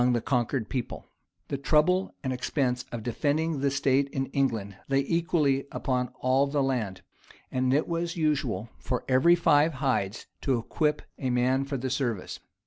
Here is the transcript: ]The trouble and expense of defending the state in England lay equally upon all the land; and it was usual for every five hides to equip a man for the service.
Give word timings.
]The 0.01 1.59
trouble 1.61 2.15
and 2.23 2.33
expense 2.33 2.85
of 2.91 3.03
defending 3.03 3.59
the 3.59 3.69
state 3.69 4.09
in 4.09 4.25
England 4.33 4.77
lay 4.89 5.05
equally 5.07 5.67
upon 5.71 6.09
all 6.21 6.47
the 6.47 6.63
land; 6.63 7.03
and 7.51 7.71
it 7.71 7.87
was 7.87 8.17
usual 8.17 8.69
for 8.79 9.05
every 9.07 9.35
five 9.35 9.73
hides 9.75 10.25
to 10.41 10.57
equip 10.57 11.03
a 11.19 11.29
man 11.29 11.65
for 11.65 11.77
the 11.77 11.91
service. 11.91 12.39